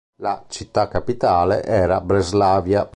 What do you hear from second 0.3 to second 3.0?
città capitale era Breslavia.